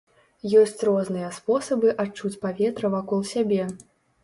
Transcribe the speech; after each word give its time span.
Ёсць 0.61 0.79
розныя 0.89 1.29
спосабы 1.39 1.93
адчуць 2.05 2.33
паветра 2.47 2.93
вакол 2.97 3.25
сябе. 3.37 3.71